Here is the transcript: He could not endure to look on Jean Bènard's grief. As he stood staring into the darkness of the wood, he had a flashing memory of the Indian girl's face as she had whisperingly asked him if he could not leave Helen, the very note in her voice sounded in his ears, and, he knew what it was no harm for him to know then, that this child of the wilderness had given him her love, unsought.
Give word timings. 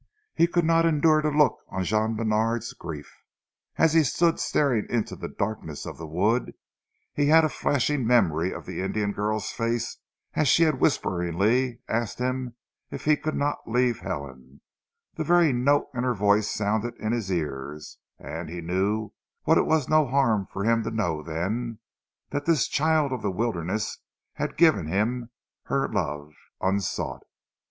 He 0.33 0.47
could 0.47 0.65
not 0.65 0.83
endure 0.83 1.21
to 1.21 1.29
look 1.29 1.59
on 1.69 1.83
Jean 1.83 2.17
Bènard's 2.17 2.73
grief. 2.73 3.17
As 3.77 3.93
he 3.93 4.01
stood 4.03 4.39
staring 4.39 4.87
into 4.89 5.15
the 5.15 5.27
darkness 5.27 5.85
of 5.85 5.99
the 5.99 6.07
wood, 6.07 6.55
he 7.13 7.27
had 7.27 7.45
a 7.45 7.49
flashing 7.49 8.07
memory 8.07 8.51
of 8.51 8.65
the 8.65 8.81
Indian 8.81 9.11
girl's 9.11 9.51
face 9.51 9.99
as 10.33 10.47
she 10.47 10.63
had 10.63 10.79
whisperingly 10.81 11.81
asked 11.87 12.17
him 12.17 12.55
if 12.89 13.05
he 13.05 13.15
could 13.15 13.35
not 13.35 13.69
leave 13.69 13.99
Helen, 13.99 14.61
the 15.17 15.23
very 15.23 15.53
note 15.53 15.87
in 15.93 16.03
her 16.03 16.15
voice 16.15 16.49
sounded 16.49 16.95
in 16.95 17.11
his 17.11 17.31
ears, 17.31 17.99
and, 18.17 18.49
he 18.49 18.59
knew 18.59 19.13
what 19.43 19.59
it 19.59 19.67
was 19.67 19.87
no 19.87 20.07
harm 20.07 20.47
for 20.47 20.63
him 20.63 20.81
to 20.81 20.89
know 20.89 21.21
then, 21.21 21.77
that 22.31 22.47
this 22.47 22.67
child 22.67 23.13
of 23.13 23.21
the 23.21 23.29
wilderness 23.29 23.99
had 24.33 24.57
given 24.57 24.87
him 24.87 25.29
her 25.65 25.87
love, 25.87 26.33
unsought. 26.59 27.21